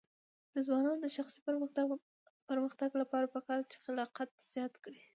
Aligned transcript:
د 0.53 0.55
ځوانانو 0.65 1.01
د 1.03 1.07
شخصي 1.17 1.39
پرمختګ 2.49 2.89
لپاره 3.01 3.31
پکار 3.35 3.59
ده 3.61 3.67
چې 3.71 3.77
خلاقیت 3.83 4.29
زیات 4.53 4.73
کړي. 4.83 5.01